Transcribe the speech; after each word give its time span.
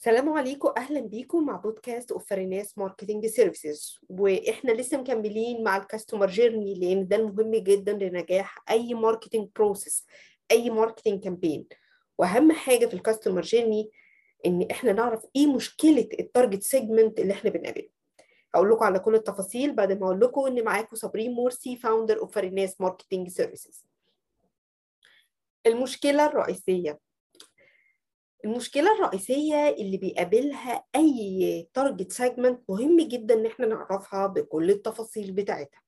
السلام 0.00 0.28
عليكم 0.28 0.72
أهلا 0.76 1.00
بيكم 1.00 1.46
مع 1.46 1.56
podcast 1.56 2.12
of 2.12 2.29
Firnas 2.29 2.78
Marketing 2.78 3.26
Services 3.26 3.98
وإحنا 4.08 4.72
لسه 4.72 4.96
مكملين 4.98 5.64
مع 5.64 5.76
ال 5.76 5.82
customer 5.82 6.26
journey 6.26 6.74
لأن 6.74 7.08
ده 7.08 7.16
المهم 7.16 7.50
جدا 7.56 7.92
لنجاح 7.92 8.58
أي 8.70 8.94
marketing 8.94 9.48
process 9.56 10.06
أي 10.50 10.70
marketing 10.70 11.24
campaign 11.24 11.66
وأهم 12.18 12.52
حاجة 12.52 12.86
في 12.86 12.94
ال 12.94 12.99
customer 12.99 13.40
journey 13.40 13.90
إن 14.46 14.66
إحنا 14.70 14.92
نعرف 14.92 15.26
إيه 15.36 15.46
مشكلة 15.46 16.08
ال 16.20 16.26
target 16.26 16.62
segment 16.62 17.20
اللي 17.20 17.32
إحنا 17.32 17.50
بنقابله 17.50 17.88
هقول 18.54 18.70
لكم 18.70 18.84
على 18.84 18.98
كل 18.98 19.14
التفاصيل 19.14 19.74
بعد 19.74 19.92
ما 19.92 20.06
أقول 20.06 20.20
لكم 20.20 20.46
إن 20.46 20.64
معاكم 20.64 20.96
صابرين 20.96 21.32
مرسي 21.34 21.76
founder 21.76 22.18
of 22.18 22.34
Firnas 22.34 22.80
Marketing 22.80 23.28
Services 23.28 23.84
المشكلة 25.66 26.26
الرئيسية. 26.26 27.09
المشكلة 28.44 28.94
الرئيسية 28.94 29.68
اللي 29.68 29.96
بيقابلها 29.96 30.84
أي 30.96 31.68
target 31.74 32.12
segment 32.12 32.60
مهم 32.68 33.00
جدا 33.00 33.34
إن 33.34 33.46
إحنا 33.46 33.66
نعرفها 33.66 34.26
بكل 34.26 34.70
التفاصيل 34.70 35.32
بتاعتها. 35.32 35.80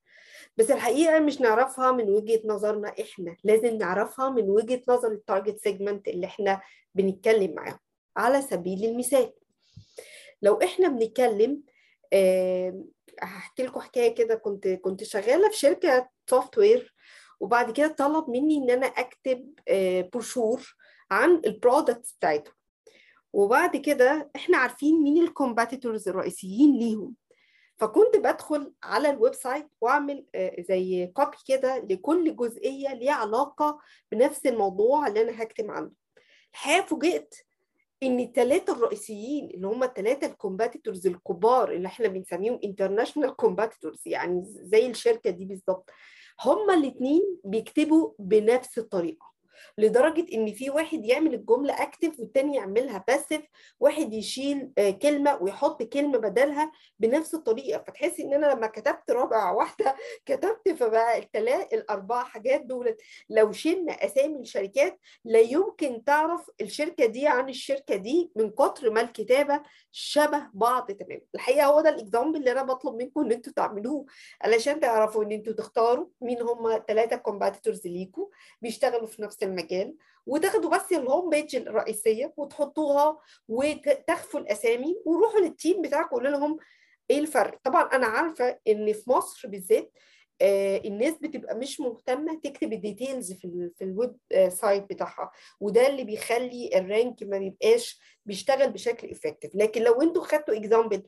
بس 0.57 0.71
الحقيقة 0.71 1.19
مش 1.19 1.41
نعرفها 1.41 1.93
من 1.93 2.11
وجهة 2.11 2.41
نظرنا 2.45 2.89
إحنا 3.01 3.37
لازم 3.45 3.77
نعرفها 3.79 4.31
من 4.31 4.51
وجهة 4.51 4.83
نظر 4.89 5.13
ال 5.13 5.19
target 5.19 5.59
segment 5.59 6.09
اللي 6.09 6.27
إحنا 6.27 6.61
بنتكلم 6.95 7.55
معاهم. 7.55 7.79
على 8.17 8.43
سبيل 8.43 8.85
المثال 8.85 9.33
لو 10.43 10.55
إحنا 10.63 10.89
بنتكلم 10.89 11.63
أه 12.13 12.85
هحكي 13.23 13.63
لكم 13.63 13.81
حكاية 13.81 14.15
كده. 14.15 14.35
كنت 14.35 14.69
كنت 14.69 15.05
شغالة 15.05 15.49
في 15.51 15.59
شركة 15.59 16.09
software 16.31 16.95
وبعد 17.41 17.71
كده 17.71 17.89
طلب 17.89 18.31
مني 18.31 18.57
إن 18.57 18.71
أنا 18.71 18.87
أكتب 18.87 19.53
أه 19.69 20.09
بروشور 20.13 20.77
عن 21.13 21.43
ال 21.47 21.54
products 21.54 22.13
بتاعتهم. 22.13 22.55
وبعد 23.33 23.77
كده 23.77 24.31
إحنا 24.37 24.57
عارفين 24.59 25.03
مين 25.03 25.23
ال 25.23 25.30
competitors 25.30 26.09
الرئيسيين 26.09 26.79
ليهم. 26.79 27.15
فكنت 27.77 28.17
بدخل 28.17 28.73
على 28.83 29.11
ال 29.11 29.35
website 29.35 29.67
وأعمل 29.81 30.27
زي 30.69 31.07
copy 31.07 31.37
كده 31.47 31.79
لكل 31.79 32.37
جزئية 32.37 32.95
ليها 32.95 33.13
علاقة 33.13 33.79
بنفس 34.13 34.47
الموضوع 34.47 35.07
اللي 35.07 35.23
أنا 35.23 35.43
هكتب 35.43 35.71
عنه. 35.71 35.91
الحقيقة 36.53 36.87
فوجئت 36.87 37.35
إن 38.03 38.21
الثلاثه 38.21 38.73
الرئيسيين 38.73 39.51
اللي 39.51 39.67
هم 39.67 39.83
الثلاثه 39.83 40.27
ال 40.27 40.34
competitors 40.34 41.07
الكبار 41.07 41.73
اللي 41.73 41.89
إحنا 41.89 42.09
بنسميهم 42.09 42.61
international 42.65 43.37
competitors 43.37 44.03
يعني 44.07 44.43
زي 44.45 44.87
الشركة 44.87 45.31
دي 45.31 45.45
بالظبط 45.45 45.91
هما 46.45 46.75
الاثنين 46.75 47.39
بيكتبوا 47.45 48.13
بنفس 48.19 48.79
الطريقة. 48.79 49.32
لدرجة 49.79 50.27
إن 50.35 50.53
في 50.53 50.71
واحد 50.71 51.05
يعمل 51.05 51.35
الجملة 51.35 51.83
active 51.83 52.21
والتاني 52.21 52.57
يعملها 52.57 53.05
passive 53.09 53.43
واحد 53.81 54.13
يشيل 54.13 54.73
كلمة 55.03 55.39
ويحط 55.43 55.83
كلمة 55.83 56.19
بدلها 56.19 56.73
بنفس 56.99 57.35
الطريقة. 57.35 57.85
فتحس 57.87 58.21
إن 58.21 58.35
أنا 58.35 58.47
لما 58.47 58.67
كتبت 58.67 59.11
رابع 59.11 59.51
واحدة 59.63 59.97
كتبت 60.27 60.69
فبقى 60.69 61.19
الثلاث 61.19 61.75
الاربع 61.75 62.25
حاجات 62.25 62.61
دول 62.61 62.97
لو 63.31 63.53
شلنا 63.53 63.93
أسامي 63.93 64.41
الشركات 64.41 64.99
لا 65.25 65.41
يمكن 65.41 66.05
تعرف 66.05 66.51
الشركة 66.61 67.07
دي 67.07 67.27
عن 67.27 67.49
الشركة 67.49 67.97
دي 67.97 68.31
من 68.37 68.51
كتر 68.51 68.91
ما 68.91 69.01
الكتابة 69.01 69.63
شبه 69.93 70.43
بعض 70.55 70.91
تماما. 70.91 71.21
الحقيقة 71.35 71.67
هو 71.67 71.81
ده 71.81 71.89
ال 71.89 71.95
example 71.95 72.37
اللي 72.39 72.53
أنا 72.53 72.63
بطلب 72.63 72.95
منكم 72.95 73.21
إن 73.21 73.33
أنتوا 73.33 73.53
تعملوه 73.53 74.07
علشان 74.43 74.81
تعرفوا 74.81 75.25
إن 75.25 75.33
أنتوا 75.33 75.53
تختاروا 75.53 76.07
مين 76.21 76.43
هم 76.43 76.83
ثلاثة 76.89 77.17
competitors 77.17 77.87
ليكوا 77.87 78.27
بيشتغلوا 78.63 79.07
في 79.07 79.23
نفس 79.23 79.42
المجال 79.43 79.97
وتاخدوا 80.27 80.71
بس 80.71 80.93
ال 80.93 81.00
home 81.00 81.31
page 81.31 81.57
الرئيسية 81.57 82.33
وتحطوها 82.37 83.19
وتخفوا 83.49 84.41
الأسامي 84.41 84.97
وروحوا 85.07 85.41
لل 85.41 85.55
team 85.55 85.83
بتاعكم 85.83 86.09
قولوا 86.17 86.31
لهم 86.31 86.57
إيه 87.11 87.19
الفرق. 87.19 87.59
طبعا 87.65 87.83
أنا 87.83 88.07
عارفة 88.07 88.59
إن 88.69 88.93
في 88.93 89.11
مصر 89.11 89.49
بالذات 89.49 89.93
آه 90.41 90.77
الناس 90.85 91.15
بتبقى 91.21 91.57
مش 91.59 91.81
مهتمة 91.81 92.41
تكتب 92.45 92.73
ال 92.73 92.80
details 92.80 93.33
في 93.33 93.45
ال 93.45 93.71
في 93.79 93.85
الويب 93.85 94.17
آه 94.33 94.49
site 94.49 94.83
بتاعها 94.91 95.31
وده 95.61 95.87
اللي 95.89 96.05
بيخلي 96.05 96.71
ال 96.79 96.88
rank 96.88 97.23
ما 97.23 97.39
بيبقاش 97.39 98.01
بيشتغل 98.27 98.71
بشكل 98.73 99.11
effective 99.11 99.51
لكن 99.55 99.83
لو 99.83 100.03
أنتوا 100.03 100.23
خدتوا 100.25 100.57
example 100.57 100.97
آه 100.97 101.03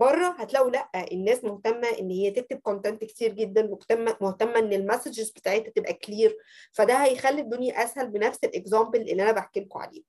بره 0.00 0.26
هتلاقوا 0.38 0.70
لأ 0.70 0.88
الناس 1.12 1.44
مهتمة 1.44 1.88
إن 2.00 2.10
هي 2.10 2.30
تكتب 2.30 2.58
content 2.58 3.04
كتير 3.04 3.32
جدا 3.32 3.62
مهتمة 3.62 4.16
مهتمة 4.20 4.58
إن 4.58 4.72
ال 4.72 4.78
messages 4.78 5.30
بتاعتها 5.30 5.70
تبقى 5.70 5.92
clear 5.94 6.36
فده 6.72 6.94
هيخلي 6.94 7.40
الدنيا 7.40 7.84
أسهل 7.84 8.06
بنفس 8.08 8.38
ال 8.44 8.51
example 8.51 9.00
اللي 9.00 9.22
أنا 9.22 9.32
بحكي 9.32 9.60
لكم 9.60 9.78
عليه. 9.78 10.02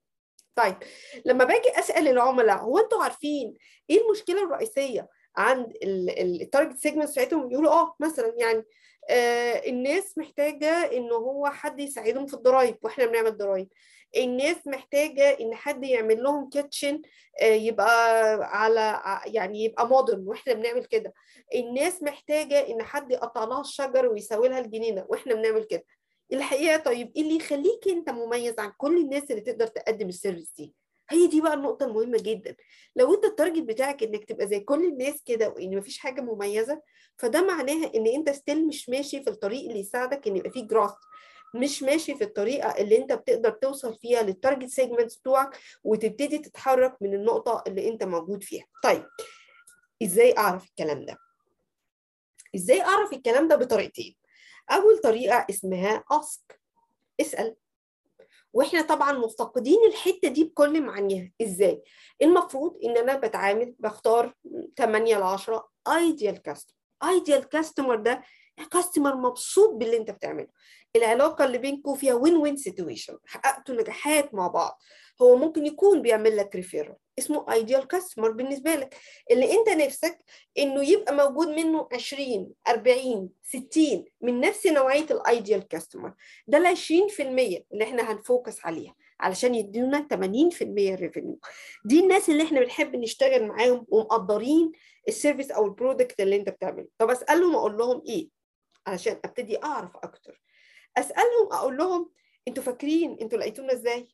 طيب 0.54 0.74
لما 1.24 1.44
باجي 1.44 1.78
أسأل 1.78 2.08
العملاء 2.08 2.58
هو 2.58 2.78
أنتوا 2.78 3.02
عارفين 3.02 3.54
إيه 3.90 4.00
المشكلة 4.06 4.44
الرئيسية 4.44 5.08
عند 5.36 5.72
ال 5.82 5.95
target 5.95 6.76
segment 6.78 7.10
بتاعتهم؟ 7.10 7.50
يقولوا 7.52 7.72
آه 7.72 7.94
مثلا 8.00 8.34
يعني 8.38 8.64
آه 9.10 9.62
الناس 9.68 10.18
محتاجة 10.18 10.68
إن 10.68 11.12
هو 11.12 11.46
حد 11.46 11.80
يساعدهم 11.80 12.26
في 12.26 12.34
الضرايب 12.34 12.76
وإحنا 12.82 13.06
بنعمل 13.06 13.36
ضرايب. 13.36 13.68
الناس 14.16 14.56
محتاجة 14.66 15.22
إن 15.40 15.54
حد 15.54 15.84
يعمل 15.84 16.22
لهم 16.22 16.48
kitchen 16.48 17.02
آه 17.42 17.44
يبقى 17.54 18.34
على 18.42 19.00
يعني 19.26 19.64
يبقى 19.64 19.88
modern 19.88 20.24
وإحنا 20.28 20.52
بنعمل 20.52 20.84
كده. 20.84 21.14
الناس 21.54 22.02
محتاجة 22.02 22.68
إن 22.70 22.82
حد 22.82 23.10
يقطع 23.10 23.44
لها 23.44 23.60
الشجر 23.60 24.06
ويسوي 24.06 24.48
لها 24.48 24.58
الجنينة 24.60 25.04
وإحنا 25.08 25.34
بنعمل 25.34 25.64
كده. 25.64 25.84
الحقيقة 26.32 26.76
طيب 26.76 27.12
إيه 27.16 27.22
اللي 27.22 27.36
يخليك 27.36 27.88
أنت 27.88 28.10
مميز 28.10 28.54
عن 28.58 28.72
كل 28.78 28.96
الناس 28.98 29.30
اللي 29.30 29.40
تقدر 29.42 29.66
تقدم 29.66 30.08
ال 30.08 30.14
service 30.14 30.52
دي؟ 30.58 30.74
هي 31.10 31.26
دي 31.26 31.40
بقى 31.40 31.54
النقطة 31.54 31.86
المهمة 31.86 32.18
جدا. 32.18 32.56
لو 32.96 33.14
أنت 33.14 33.24
ال 33.24 33.29
target 33.29 33.62
بتاعك 33.62 34.02
إنك 34.02 34.24
تبقى 34.24 34.46
زي 34.48 34.60
كل 34.60 34.84
الناس 34.84 35.22
كده 35.26 35.48
وإن 35.48 35.76
مفيش 35.78 35.98
حاجة 35.98 36.20
مميزة 36.20 36.82
فده 37.18 37.42
معناها 37.46 37.90
إن 37.94 38.06
أنت 38.06 38.30
still 38.30 38.66
مش 38.66 38.88
ماشي 38.88 39.22
في 39.22 39.30
الطريق 39.30 39.64
اللي 39.68 39.80
يساعدك 39.80 40.26
إن 40.28 40.36
يبقى 40.36 40.50
فيه 40.50 40.66
growth 40.66 40.92
مش 41.54 41.82
ماشي 41.82 42.14
في 42.14 42.24
الطريقة 42.24 42.68
اللي 42.68 42.98
انت 42.98 43.12
بتقدر 43.12 43.50
توصل 43.50 43.98
فيها 43.98 44.22
لل 44.22 44.34
target 44.34 44.68
segments 44.68 45.16
بتوعك 45.16 45.58
وتبتدي 45.84 46.38
تتحرك 46.38 46.96
من 47.00 47.14
النقطة 47.14 47.64
اللي 47.66 47.88
انت 47.88 48.02
موجود 48.04 48.42
فيها. 48.42 48.64
طيب 48.82 49.06
إزاي 50.02 50.34
اعرف 50.38 50.64
الكلام 50.64 51.04
ده؟ 51.04 51.18
إزاي 52.54 52.82
اعرف 52.82 53.12
الكلام 53.12 53.48
ده 53.48 53.56
بطريقتين؟ 53.56 54.16
أول 54.70 54.98
طريقة 54.98 55.46
اسمها 55.50 56.04
ask 56.12 56.56
اسأل. 57.20 57.56
وإحنا 58.52 58.82
طبعا 58.82 59.12
مفتقدين 59.12 59.78
الحتة 59.88 60.28
دي 60.28 60.44
بكل 60.44 60.82
معانيها. 60.82 61.32
إزاي؟ 61.42 61.82
المفروض 62.22 62.78
ان 62.84 62.96
أنا 62.96 63.16
بتعامل 63.16 63.74
بختار 63.78 64.34
8 64.78 65.18
ل 65.18 65.22
10 65.22 65.70
ايديال 65.88 66.42
كاستمر 66.42 66.76
ايديال 67.04 67.48
كاستمر 67.48 67.96
ده 67.96 68.22
كاستمر 68.72 69.16
مبسوط 69.16 69.74
باللي 69.74 69.96
انت 69.96 70.10
بتعمله. 70.10 70.48
العلاقة 70.96 71.44
اللي 71.44 71.58
بينكم 71.58 71.94
فيها 71.94 72.14
win 72.14 72.36
win 72.36 72.56
situation 72.56 73.18
حققتوا 73.26 73.74
نجاحات 73.74 74.34
مع 74.34 74.46
بعض. 74.48 74.78
هو 75.22 75.36
ممكن 75.36 75.66
يكون 75.66 76.02
بيعمل 76.02 76.36
لك 76.36 76.56
referral 76.56 76.94
اسمه 77.18 77.52
ideal 77.52 77.86
customer 77.88 78.30
بالنسبة 78.30 78.74
لك. 78.74 78.96
اللي 79.30 79.52
انت 79.52 79.68
نفسك 79.68 80.18
انه 80.58 80.88
يبقى 80.90 81.14
موجود 81.14 81.48
منه 81.48 81.88
20 81.92 82.52
40 82.68 83.30
60 83.42 84.04
من 84.20 84.40
نفس 84.40 84.66
نوعية 84.66 85.06
ال 85.10 85.20
ideal 85.20 85.68
customer 85.68 86.12
ده 86.46 86.58
ال 86.58 86.76
20% 86.76 87.20
اللي 87.20 87.84
إحنا 87.84 88.12
هن 88.12 88.27
focus 88.27 88.66
عليها. 88.66 88.94
علشان 89.20 89.54
يدينا 89.54 90.08
80% 90.14 90.62
revenue 90.94 91.38
دي 91.84 92.00
الناس 92.00 92.30
اللي 92.30 92.42
إحنا 92.42 92.60
بنحب 92.60 92.96
نشتغل 92.96 93.46
معاهم 93.46 93.86
ومقدرين 93.88 94.72
ال 95.08 95.13
service 95.13 95.50
أو 95.50 95.64
ال 95.64 95.71
product 95.71 96.20
اللي 96.20 96.36
انت 96.36 96.48
بتعمله. 96.48 96.86
طب 96.98 97.10
أسألهم 97.10 97.56
أقول 97.56 97.76
لهم 97.78 98.02
إيه؟ 98.08 98.28
علشان 98.86 99.20
أبتدي 99.24 99.62
أعرف 99.64 99.96
أكتر. 99.96 100.42
أسألهم 100.96 101.52
أقول 101.52 101.76
لهم 101.76 102.10
أنتوا 102.48 102.62
فاكرين 102.62 103.16
أنتوا 103.20 103.38
لقيتونا 103.38 103.72
إزاي؟ 103.72 104.08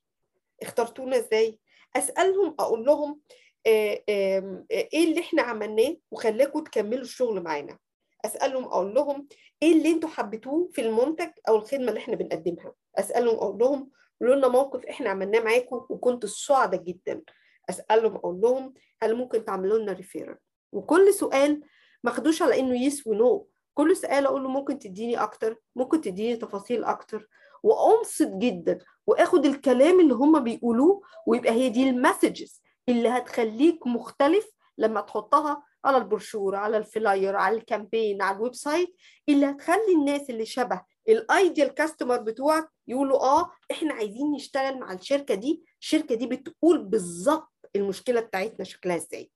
اخترتونا 0.62 1.16
إزاي؟ 1.16 1.58
أسألهم 1.96 2.54
أقول 2.60 2.84
لهم 2.84 3.20
آآ 3.66 4.02
آآ 4.08 4.64
إيه 4.70 5.04
اللي 5.04 5.20
إحنا 5.20 5.42
عملناه 5.42 5.96
وخلاكم 6.10 6.64
تكملوا 6.64 7.02
الشغل 7.02 7.42
معانا؟ 7.42 7.78
أسألهم 8.24 8.64
أقول 8.64 8.94
لهم 8.94 9.28
إيه 9.62 9.72
اللي 9.72 9.90
أنتوا 9.90 10.08
حبيتوه 10.08 10.68
في 10.72 10.80
المنتج 10.80 11.30
أو 11.48 11.56
الخدمة 11.56 11.88
اللي 11.88 12.00
إحنا 12.00 12.16
بنقدمها؟ 12.16 12.72
أسألهم 12.96 13.34
أقول 13.36 13.58
لهم 13.58 13.90
قولوا 14.20 14.34
لنا 14.36 14.48
موقف 14.48 14.86
إحنا 14.86 15.10
عملناه 15.10 15.40
معاكم 15.40 15.86
وكنتوا 15.88 16.28
سعداء 16.28 16.82
جدا. 16.82 17.22
أسألهم 17.70 18.14
أقول 18.16 18.40
لهم 18.40 18.74
هل 19.02 19.14
ممكن 19.16 19.44
تعملوا 19.44 19.78
لنا 19.78 19.92
ريفيرال 19.92 20.36
وكل 20.72 21.14
سؤال 21.14 21.62
ما 22.04 22.10
خدوش 22.10 22.42
على 22.42 22.60
إنه 22.60 22.84
yes 22.84 23.06
و 23.06 23.20
no 23.20 23.48
كل 23.74 23.96
سؤال 23.96 24.26
أقول 24.26 24.42
له 24.42 24.48
ممكن 24.48 24.78
تديني 24.78 25.22
أكتر 25.22 25.56
ممكن 25.76 26.00
تديني 26.00 26.36
تفاصيل 26.36 26.84
أكتر. 26.84 27.28
وأنصت 27.62 28.28
جدا 28.36 28.78
وآخد 29.06 29.46
الكلام 29.46 30.00
اللي 30.00 30.14
هم 30.14 30.44
بيقولوه 30.44 31.02
ويبقى 31.26 31.52
هي 31.52 31.68
دي 31.68 31.90
ال 31.90 31.98
messages 31.98 32.62
اللي 32.88 33.08
هتخليك 33.08 33.86
مختلف 33.86 34.46
لما 34.78 35.00
تحطها 35.00 35.62
على 35.84 35.96
البروشور 35.96 36.56
على 36.56 36.76
ال 36.76 36.86
flyer 36.86 37.36
على 37.36 37.56
ال 37.56 37.64
campaign 37.64 38.22
على 38.22 38.36
ال 38.36 38.54
website 38.54 38.96
اللي 39.28 39.46
هتخلي 39.46 39.92
الناس 39.98 40.30
اللي 40.30 40.44
شبه 40.46 40.82
ال 41.08 41.18
ideal 41.18 41.68
customer 41.68 42.16
بتوعك 42.18 42.68
يقولوا 42.88 43.18
آه 43.22 43.50
إحنا 43.70 43.94
عايزين 43.94 44.32
نشتغل 44.32 44.78
مع 44.78 44.92
الشركة 44.92 45.34
دي. 45.34 45.64
الشركة 45.80 46.14
دي 46.14 46.26
بتقول 46.26 46.84
بالظبط 46.84 47.52
المشكلة 47.76 48.20
بتاعتنا 48.20 48.64
شكلها 48.64 48.96
إزاي. 48.96 49.30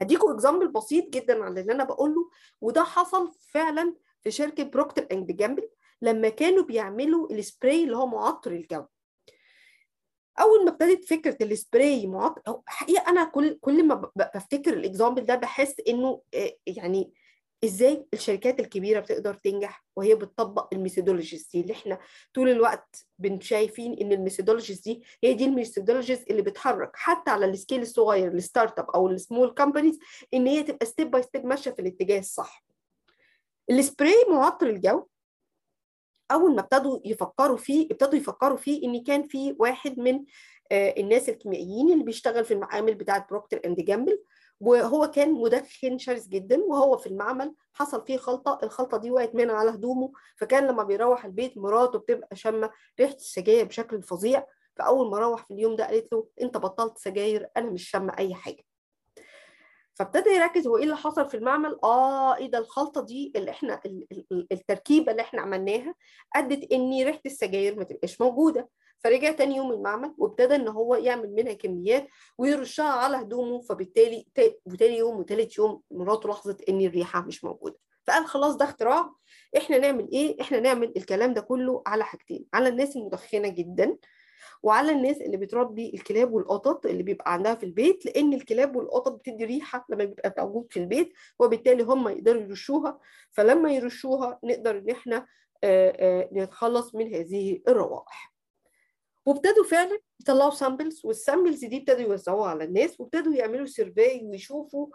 هديكم 0.00 0.30
example 0.30 0.68
بسيط 0.68 1.08
جدا 1.08 1.44
على 1.44 1.60
اللي 1.60 1.72
أنا 1.72 1.84
بقوله 1.84 2.30
وده 2.60 2.84
حصل 2.84 3.32
فعلا 3.52 3.94
في 4.22 4.30
شركة 4.30 4.62
Procter & 4.62 5.06
Gamble 5.12 5.68
لما 6.02 6.28
كانوا 6.28 6.64
بيعملوا 6.64 7.32
السبراي 7.32 7.84
اللي 7.84 7.96
هو 7.96 8.06
معطر 8.06 8.52
الجو. 8.52 8.84
أول 10.40 10.64
ما 10.64 10.70
ابتدت 10.70 11.04
فكرة 11.04 11.36
السبراي 11.44 12.06
معطر 12.06 12.60
حقيقة 12.66 13.08
أنا 13.10 13.24
كل 13.24 13.58
كل 13.60 13.86
ما 13.86 14.10
بفتكر 14.16 14.72
ال 14.72 14.79
example 14.79 15.24
ده 15.24 15.34
بحس 15.34 15.74
إنه 15.88 16.22
يعني 16.66 17.12
إزاي 17.64 18.06
الشركات 18.14 18.60
الكبيرة 18.60 19.00
بتقدر 19.00 19.34
تنجح 19.34 19.84
وهي 19.96 20.14
بتطبق 20.14 20.74
ال 20.74 20.79
methodologies 20.79 21.48
دي؟ 21.52 21.60
اللي 21.60 21.72
إحنا 21.72 21.98
طول 22.34 22.48
الوقت 22.48 23.06
شايفين 23.40 23.92
إن 24.00 24.12
ال 24.12 24.17
methodologies 24.17 24.80
دي 24.80 25.02
هي 25.24 25.34
دي 25.34 25.44
ال 25.44 25.50
methodologies 25.50 26.24
اللي 26.30 26.42
بتحرك 26.42 26.90
حتى 26.94 27.30
على 27.30 27.46
ال 27.46 27.52
scale 27.52 27.82
الصغير 27.82 28.32
ال 28.32 28.78
startup 28.78 28.90
أو 28.90 29.08
ال 29.08 29.16
small 29.16 29.54
companies 29.54 29.98
إن 30.34 30.46
هي 30.46 30.62
تبقى 30.62 30.86
step 30.86 31.10
by 31.10 31.22
step 31.22 31.46
ماشية 31.46 31.70
في 31.70 31.82
الاتجاه 31.82 32.18
الصح. 32.18 32.64
السبراي 33.70 34.24
معطر 34.30 34.66
الجو. 34.66 35.06
أول 36.32 36.54
ما 36.54 36.60
ابتدوا 36.60 37.00
يفكروا 37.04 37.56
فيه 37.56 37.86
ابتدوا 37.90 38.18
يفكروا 38.18 38.56
فيه 38.56 38.84
إن 38.86 39.02
كان 39.04 39.22
في 39.28 39.56
واحد 39.58 39.98
من 39.98 40.24
الناس 40.72 41.28
الكيميائيين 41.28 41.92
اللي 41.92 42.04
بيشتغل 42.04 42.44
في 42.44 42.54
المعامل 42.54 42.94
بتاعة 42.94 43.26
Procter & 43.30 43.60
Gamble 43.64 44.22
وهو 44.60 45.10
كان 45.10 45.32
مدخن 45.32 45.98
شرس 45.98 46.26
جدا 46.28 46.58
وهو 46.64 46.96
في 46.96 47.06
المعمل 47.06 47.54
حصل 47.72 48.06
فيه 48.06 48.16
خلطة 48.16 48.58
الخلطة 48.62 48.96
دي 48.96 49.10
وقعت 49.10 49.34
منه 49.34 49.54
على 49.54 49.70
هدومه 49.70 50.12
فكان 50.36 50.66
لما 50.66 50.82
بيروح 50.82 51.24
البيت 51.24 51.58
مراته 51.58 51.98
بتبقى 51.98 52.36
شامة 52.36 52.70
ريحة 53.00 53.14
السجاير 53.14 53.64
بشكل 53.64 54.02
فظيع. 54.02 54.46
فأول 54.76 55.10
ما 55.10 55.18
روح 55.18 55.44
في 55.44 55.50
اليوم 55.54 55.76
ده 55.76 55.86
قالت 55.86 56.12
له 56.12 56.28
أنت 56.42 56.56
بطلت 56.56 56.98
سجاير 56.98 57.48
أنا 57.56 57.70
مش 57.70 57.90
شامة 57.90 58.12
أي 58.18 58.34
حاجة. 58.34 58.67
فابتدى 59.98 60.30
يركز 60.30 60.66
هو 60.66 60.76
إيه 60.76 60.84
اللي 60.84 60.96
حصل 60.96 61.30
في 61.30 61.36
المعمل؟ 61.36 61.78
آه 61.84 62.36
إيه 62.36 62.50
ده 62.50 62.58
الخلطة 62.58 63.00
دي 63.00 63.32
اللي 63.36 63.50
إحنا 63.50 63.80
التركيبة 64.52 65.12
اللي 65.12 65.22
إحنا 65.22 65.40
عملناها 65.42 65.94
أدت 66.36 66.72
إن 66.72 66.90
ريحة 67.04 67.20
السجاير 67.26 67.76
ما 67.76 67.84
تبقاش 67.84 68.20
موجودة. 68.20 68.68
فرجع 69.04 69.32
تاني 69.32 69.56
يوم 69.56 69.72
المعمل 69.72 70.14
وابتدى 70.18 70.54
إن 70.54 70.68
هو 70.68 70.94
يعمل 70.94 71.34
منها 71.34 71.52
كميات 71.52 72.08
ويرشها 72.38 72.84
على 72.88 73.16
هدومه 73.16 73.60
فبالتالي 73.60 74.26
وتاني 74.66 74.96
يوم 74.98 75.16
وتالت 75.16 75.58
يوم 75.58 75.82
مراته 75.90 76.28
لاحظت 76.28 76.68
إن 76.68 76.80
الريحة 76.80 77.20
مش 77.22 77.44
موجودة. 77.44 77.76
فقال 78.06 78.26
خلاص 78.26 78.56
ده 78.56 78.64
اختراع 78.64 79.10
إحنا 79.56 79.78
نعمل 79.78 80.08
إيه؟ 80.12 80.40
إحنا 80.40 80.60
نعمل 80.60 80.92
الكلام 80.96 81.34
ده 81.34 81.40
كله 81.40 81.82
على 81.86 82.04
حاجتين 82.04 82.44
على 82.54 82.68
الناس 82.68 82.96
المدخنة 82.96 83.48
جدا 83.48 83.96
وعلى 84.62 84.92
الناس 84.92 85.16
اللي 85.20 85.36
بتربي 85.36 85.90
الكلاب 85.94 86.32
والقطط 86.32 86.86
اللي 86.86 87.02
بيبقى 87.02 87.32
عندها 87.32 87.54
في 87.54 87.66
البيت 87.66 88.06
لأن 88.06 88.32
الكلاب 88.34 88.76
والقطط 88.76 89.12
بتدي 89.12 89.44
ريحة 89.44 89.86
لما 89.88 90.04
بيبقى 90.04 90.34
موجود 90.38 90.66
في 90.72 90.78
البيت 90.80 91.12
وبالتالي 91.38 91.82
هم 91.82 92.08
يقدروا 92.08 92.42
يرشوها. 92.42 93.00
فلما 93.32 93.72
يرشوها 93.72 94.38
نقدر 94.44 94.78
إن 94.78 94.90
إحنا 94.90 95.26
نتخلص 96.32 96.94
من 96.94 97.14
هذه 97.14 97.60
الروائح. 97.68 98.34
وابتدوا 99.26 99.64
فعلا 99.64 99.98
يطلعوا 100.20 100.50
samples 100.50 101.00
وال 101.04 101.17
samples 101.17 101.64
دي 101.64 101.76
ابتدوا 101.78 102.00
يوزعوها 102.00 102.50
على 102.50 102.64
الناس 102.64 103.00
وابتدوا 103.00 103.34
يعملوا 103.34 103.66
survey 103.66 104.20
ويشوفوا 104.24 104.86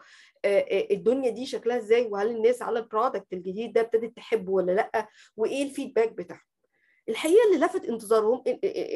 الدنيا 0.92 1.30
دي 1.30 1.46
شكلها 1.46 1.78
إزاي 1.78 2.06
وهل 2.12 2.30
الناس 2.30 2.62
على 2.62 2.80
ال 2.80 2.87
product 2.87 3.34
الجديد 3.34 3.74
ده 3.74 3.82
ابتدت 3.82 4.16
تحبه 4.16 4.52
ولا 4.52 4.72
لأ 4.72 5.08
وإيه 5.38 5.64
ال 5.64 5.69
feedback 5.69 6.12
بتاعهم. 6.12 6.42
الحقيقة 7.10 7.40
اللي 7.54 7.66
لفت 7.66 7.86
انتظارهم 7.86 8.44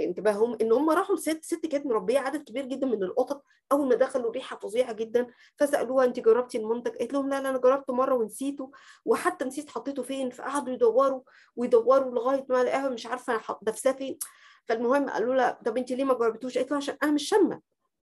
انتباههم 0.08 0.58
إن 0.62 0.72
هم 0.72 0.90
راحوا 0.90 1.16
لست 1.16 1.44
ست 1.44 1.66
كانت 1.66 1.86
مربية 1.86 2.20
عدد 2.20 2.44
كبير 2.44 2.66
جدا 2.66 2.88
من 2.88 3.04
القطط 3.04 3.44
أول 3.72 3.88
ما 3.88 3.96
دخلوا 3.96 4.32
ريحة 4.32 4.58
فظيعة 4.58 4.94
جدا 4.94 5.28
فسألوها 5.56 6.06
انت 6.06 6.20
جربتي 6.20 6.58
المنتج؟ 6.58 6.92
قالت 6.98 7.14
لهم 7.14 7.30
لا 7.30 7.42
لا 7.42 7.50
أنا 7.50 7.58
جربته 7.58 7.94
مرة 7.94 8.16
ونسيته 8.16 8.72
وحتى 9.06 9.46
نسيت 9.46 9.70
حطيته 9.70 10.04
فين 10.04 10.30
فقعدوا 10.30 10.74
يدوروا 10.74 11.22
ويدوروا 11.56 12.12
لغاية 12.12 12.46
ما 12.50 12.64
لقاها 12.64 12.90
مش 12.90 13.06
عارفة 13.06 13.42
نفسها 13.68 13.92
فين. 13.94 14.18
فالمهم 14.66 15.10
قالوا 15.10 15.36
لها 15.36 15.60
طب 15.66 15.78
انت 15.78 15.92
ليه 15.92 16.04
ما 16.04 16.14
جربتوش؟ 16.14 16.58
قالت 16.58 16.72
له 16.72 16.78
عشان 16.78 16.98
أنا 17.04 17.12
مش 17.12 17.30
شامة. 17.30 17.62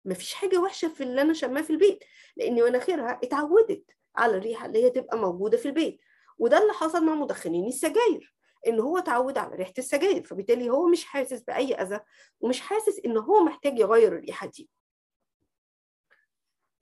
ما 0.04 0.14
فيش 0.14 0.34
حاجة 0.34 0.58
وحشة 0.58 0.88
في 0.88 1.02
اللي 1.02 1.22
أنا 1.22 1.32
شاماه 1.32 1.62
في 1.62 1.70
البيت 1.70 2.04
لأن 2.36 2.54
مناخيرها 2.54 3.20
اتعودت 3.22 3.84
على 4.16 4.36
الريحة 4.36 4.66
اللي 4.66 4.84
هي 4.84 4.90
تبقى 4.90 5.18
موجودة 5.18 5.56
في 5.56 5.66
البيت. 5.68 6.00
وده 6.38 6.62
اللي 6.62 6.72
حصل 6.72 7.04
مع 7.04 7.14
مدخنين 7.14 7.66
السجاير. 7.68 8.37
إن 8.66 8.80
هو 8.80 8.98
اتعود 8.98 9.38
على 9.38 9.54
ريحة 9.56 9.72
السجاير 9.78 10.22
فبالتالي 10.22 10.70
هو 10.70 10.86
مش 10.88 11.04
حاسس 11.04 11.40
بأي 11.42 11.74
أذى 11.74 12.00
ومش 12.40 12.60
حاسس 12.60 13.00
إن 13.04 13.16
هو 13.18 13.44
محتاج 13.44 13.78
يغير 13.78 14.12
الريحة 14.12 14.46
دي 14.46 14.68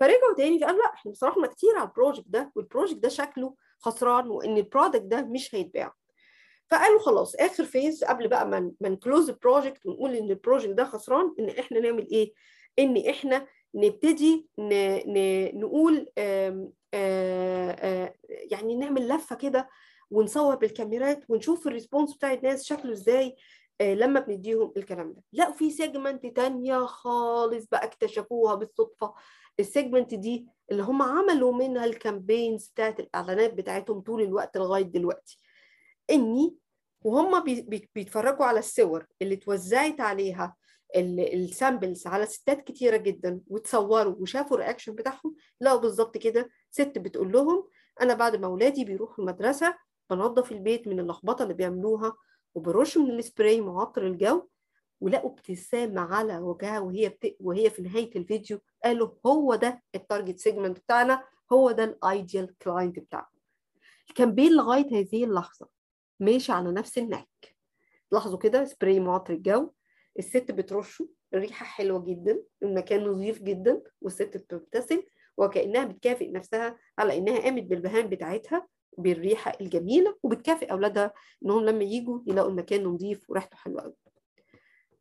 فرجعوا 0.00 0.34
تاني 0.36 0.58
فقال 0.58 0.76
لا 0.78 0.84
إحنا 0.94 1.12
صرفنا 1.12 1.46
كتير 1.46 1.76
على 1.76 1.88
ال 1.88 1.93
project 1.93 2.28
ده 2.28 2.52
وال 2.54 2.64
project 2.64 2.98
ده 2.98 3.08
شكله 3.08 3.54
خسران 3.80 4.28
وإن 4.28 4.56
ال 4.56 4.62
product 4.62 5.02
ده 5.02 5.22
مش 5.22 5.54
هيتباع 5.54 5.92
فقالوا 6.70 7.00
خلاص 7.00 7.34
آخر 7.34 7.64
phase 7.64 8.04
قبل 8.04 8.28
بقى 8.28 8.48
ما 8.48 8.72
ن 8.80 8.96
close 8.96 9.28
ال 9.30 9.37
project 9.37 9.86
ونقول 9.86 10.14
إن 10.14 10.30
ال 10.30 10.36
project 10.36 10.72
ده 10.72 10.84
خسران 10.84 11.34
إن 11.38 11.48
إحنا 11.48 11.80
نعمل 11.80 12.08
إيه؟ 12.10 12.32
إن 12.78 13.08
إحنا 13.10 13.46
نبتدي 13.74 14.48
ن... 14.58 14.68
ن... 15.06 15.50
نقول 15.60 16.08
آم 16.18 16.72
آم 16.94 18.10
يعني 18.28 18.76
نعمل 18.76 19.08
لفة 19.08 19.36
كده 19.36 19.68
ونصور 20.10 20.54
بالكاميرات 20.54 21.24
ونشوف 21.28 21.66
ال 21.66 21.72
response 21.72 22.14
بتاع 22.16 22.32
الناس 22.32 22.64
شكله 22.64 22.92
إزاي 22.92 23.36
لما 23.80 24.20
بنديهم 24.20 24.72
الكلام 24.76 25.12
ده. 25.12 25.22
لقوا 25.32 25.52
في 25.54 25.70
segment 25.70 26.26
تانية 26.26 26.78
خالص 26.86 27.66
بقى 27.66 27.84
اكتشفوها 27.84 28.54
بالصدفة. 28.54 29.14
ال 29.60 29.67
segment 29.67 30.14
دي 30.14 30.46
اللي 30.70 30.82
هم 30.82 31.02
عملوا 31.02 31.52
منها 31.52 31.84
ال 31.84 31.93
campaigns 31.93 32.68
بتاعت 32.68 33.00
الإعلانات 33.00 33.54
بتاعتهم 33.54 34.00
طول 34.00 34.22
الوقت 34.22 34.56
لغاية 34.56 34.82
دلوقتي. 34.82 35.38
إني 36.10 36.56
وهم 37.04 37.44
بيتفرجوا 37.94 38.44
على 38.44 38.58
الصور 38.58 39.06
اللي 39.22 39.34
اتوزعت 39.34 40.00
عليها 40.00 40.56
ال 40.96 41.10
samples 41.10 42.06
على 42.06 42.26
ستات 42.26 42.60
كتيرة 42.64 42.96
جدا 42.96 43.40
وتصوروا 43.48 44.14
وشافوا 44.18 44.56
ال 44.56 44.61
reaction 44.61 44.94
بتاعهم. 44.94 45.34
لقوا 45.60 45.80
بالظبط 45.80 46.16
كده. 46.18 46.50
ست 46.70 46.98
بتقول 46.98 47.32
لهم 47.32 47.68
أنا 48.00 48.14
بعد 48.14 48.36
ما 48.36 48.46
أولادي 48.46 48.84
بيروحوا 48.84 49.24
المدرسة 49.24 49.74
بنظف 50.10 50.52
البيت 50.52 50.88
من 50.88 51.00
اللخبطة 51.00 51.42
اللي 51.42 51.54
بيعملوها 51.54 52.16
وبرش 52.54 52.98
من 52.98 53.10
السبراي 53.10 53.60
معطر 53.60 54.06
الجو 54.06 54.48
ولقوا 55.00 55.30
ابتسامة 55.30 56.00
على 56.00 56.38
وجهها 56.38 56.80
وهي 56.80 57.08
بت... 57.08 57.36
وهي 57.40 57.70
في 57.70 57.82
نهاية 57.82 58.10
الفيديو 58.16 58.60
قالوا 58.84 59.08
هو 59.26 59.54
ده 59.54 59.82
ال 59.94 60.01
target 60.01 60.38
segment 60.38 60.78
بتاعنا 60.78 61.24
هو 61.52 61.70
ده 61.70 61.84
ال 61.84 61.97
ideal 61.97 62.58
client 62.58 62.98
بتاعنا. 62.98 63.26
ال 64.10 64.15
campaign 64.15 64.52
لغاية 64.52 65.00
هذه 65.00 65.24
اللحظة 65.24 65.68
ماشي 66.20 66.52
على 66.52 66.72
نفس 66.72 66.98
النهج. 66.98 67.26
لاحظوا 68.12 68.38
كده 68.38 68.64
سبراي 68.64 69.00
معطر 69.00 69.32
الجو 69.34 69.70
الست 70.18 70.50
بترشه 70.50 71.08
الريحة 71.34 71.66
حلوة 71.66 72.04
جدا 72.04 72.42
المكان 72.62 73.04
نظيف 73.04 73.42
جدا 73.42 73.82
والست 74.00 74.36
بتبتسم 74.36 75.02
وكأنها 75.36 75.84
بتكافئ 75.84 76.30
نفسها 76.30 76.78
على 76.98 77.18
إنها 77.18 77.40
قامت 77.40 77.62
بالمهام 77.62 78.06
بتاعتها. 78.06 78.66
بالريحة 78.98 79.52
الجميلة 79.60 80.16
وبتكافئ 80.22 80.72
أولادها 80.72 81.12
إنهم 81.44 81.64
لما 81.64 81.84
يجوا 81.84 82.20
يلاقوا 82.26 82.50
المكان 82.50 82.84
نظيف 82.84 83.30
وريحته 83.30 83.56
حلوة 83.56 83.82
قوي 83.82 83.94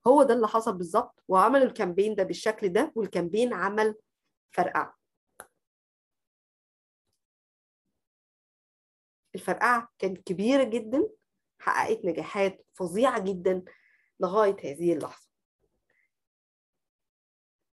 هو 0.08 0.24
ده 0.24 0.34
اللي 0.34 0.48
حصل 0.48 0.78
بالظبط 0.78 1.24
وعملوا 1.28 1.66
ال 1.65 1.71
campaign 1.71 2.15
ده 2.16 2.24
بالشكل 2.24 2.70
ده 2.70 2.92
وال 2.96 3.07
campaign 3.07 3.54
عمل 3.54 3.96
فرقعة. 4.52 4.96
الفرقعة 9.36 9.90
كانت 10.00 10.28
كبيرة 10.28 10.64
جدا 10.64 11.10
حققت 11.60 12.06
نجاحات 12.06 12.66
فظيعة 12.74 13.20
جدا 13.20 13.64
لغاية 14.20 14.56
هذه 14.64 14.94
اللحظة. 14.94 15.25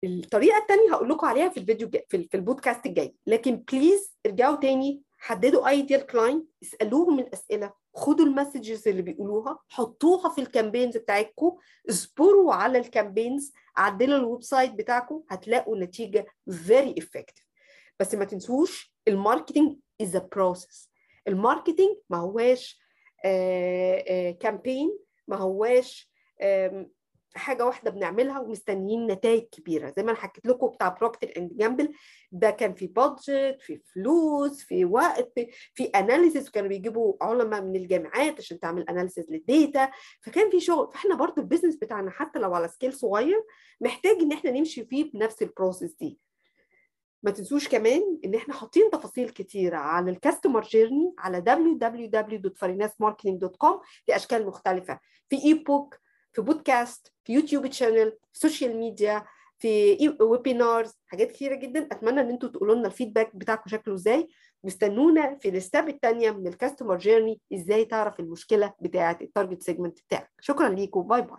الطريقة 0.04 0.58
التانية 0.58 0.92
هقول 0.92 1.08
لكم 1.08 1.26
عليها 1.26 1.48
في 1.48 1.60
الفيديو 1.60 1.90
في 2.08 2.34
البودكاست 2.34 2.86
الجاي 2.86 3.16
لكن 3.26 3.56
please 3.56 4.16
ارجعوا 4.26 4.56
تاني 4.56 5.02
حددوا 5.18 5.68
ideal 5.68 6.06
client 6.06 6.48
اسألوهم 6.62 7.18
الأسئلة 7.18 7.72
خدوا 7.94 8.26
ال 8.26 8.33
messages 8.33 8.88
اللي 8.88 9.02
بيقولوها 9.02 9.58
حطوها 9.68 10.28
في 10.28 10.40
ال 10.40 10.46
campaigns 10.46 10.96
بتاعتكم 10.96 11.56
اصبروا 11.90 12.54
على 12.54 12.78
ال 12.78 12.85
campaigns 12.85 13.52
عدلوا 13.76 14.18
ال 14.18 14.42
website 14.42 14.72
بتاعكم 14.72 15.22
هتلاقوا 15.28 15.76
نتيجة 15.78 16.26
very 16.50 16.94
effective. 17.02 17.44
بس 18.00 18.14
ما 18.14 18.24
تنسوش 18.24 18.94
ال 19.08 19.15
marketing 19.15 19.76
is 20.02 20.06
a 20.16 20.20
process. 20.20 20.88
ال 21.28 21.35
marketing 21.35 21.96
ما 22.10 22.18
هواش 22.18 22.80
campaign 24.40 24.98
ما 25.28 25.36
هواش 25.36 26.10
حاجة 27.34 27.66
واحدة 27.66 27.90
بنعملها 27.90 28.40
ومستنيين 28.40 29.06
نتائج 29.06 29.42
كبيرة. 29.42 29.92
زي 29.96 30.02
ما 30.02 30.10
أنا 30.10 30.18
حكيت 30.18 30.46
لكم 30.46 30.66
بتاع 30.66 30.88
Procter 30.88 31.32
and 31.36 31.56
Gamble 31.56 31.92
ده 32.32 32.50
كان 32.50 32.74
في 32.74 32.86
budget 32.86 33.56
في 33.60 33.80
فلوس 33.94 34.62
في 34.62 34.84
وقت 34.84 35.32
في 35.74 35.84
analysis 35.84 36.48
وكانوا 36.48 36.68
بيجيبوا 36.68 37.14
علماء 37.20 37.62
من 37.62 37.76
الجامعات 37.76 38.38
عشان 38.38 38.60
تعمل 38.60 38.88
analysis 38.88 39.30
لل 39.30 39.50
data 39.50 39.90
فكان 40.22 40.50
في 40.50 40.60
شغل. 40.60 40.92
فإحنا 40.92 41.14
برضو 41.14 41.40
ال 41.40 41.44
business 41.44 41.76
بتاعنا 41.76 42.10
حتى 42.10 42.38
لو 42.38 42.54
على 42.54 42.68
scale 42.68 42.92
صغير 42.92 43.44
محتاج 43.80 44.16
إن 44.20 44.32
إحنا 44.32 44.50
نمشي 44.50 44.84
فيه 44.84 45.10
بنفس 45.12 45.42
ال 45.42 45.49
process 45.49 45.94
دي. 45.94 46.18
ما 47.22 47.30
تنسوش 47.30 47.68
كمان 47.68 48.18
إن 48.24 48.34
إحنا 48.34 48.54
حاطين 48.54 48.90
تفاصيل 48.90 49.28
كتيرة 49.30 49.76
على 49.76 50.10
ال 50.10 50.16
customer 50.16 50.62
journey 50.62 51.14
على 51.18 51.42
www.farinasmarketing.com 51.48 53.80
في 54.06 54.16
اشكال 54.16 54.46
مختلفة. 54.46 55.00
في 55.28 55.44
e-book 55.44 55.98
في 56.38 56.42
بودكاست 56.42 57.12
في 57.24 57.32
YouTube 57.32 57.72
channel 57.72 58.12
في 58.32 58.38
social 58.38 58.76
media 58.76 59.24
في 59.58 60.16
webinars 60.20 60.92
حاجات 61.06 61.32
كتيرة 61.32 61.54
جدا. 61.54 61.88
أتمنى 61.92 62.20
إن 62.20 62.30
أنتوا 62.30 62.48
تقولوا 62.48 62.74
لنا 62.74 62.86
ال 62.86 62.92
feedback 62.92 63.36
بتاعكم 63.36 63.70
شكله 63.70 63.94
إزاي. 63.94 64.28
واستنونا 64.62 65.38
في 65.40 65.48
ال 65.48 65.56
step 65.56 65.88
الثانية 65.88 66.30
من 66.30 66.46
ال 66.46 66.52
customer 66.52 66.98
journey 66.98 67.40
إزاي 67.54 67.84
تعرف 67.84 68.20
المشكلة 68.20 68.74
بتاعة 68.80 69.18
ال 69.22 69.28
target 69.28 69.62
segment 69.62 69.98
بتاعك. 70.00 70.30
شكرا 70.40 70.68
ليكم. 70.68 71.02
bye 71.02 71.22
bye 71.22 71.36